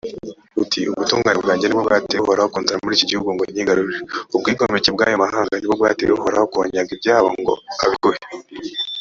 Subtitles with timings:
[0.61, 4.01] uti «ubutungane bwanjye ni bwo bwateye uhoraho kunzana muri iki gihugu ngo nkigarurire.
[4.35, 8.19] ubwigomeke bw’ayo mahanga ni bwo bwateye uhoraho kubanyaga ibyabo ngo abiguhe.